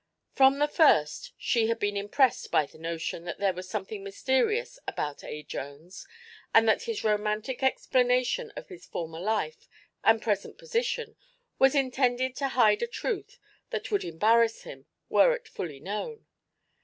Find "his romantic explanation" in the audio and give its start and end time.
6.85-8.51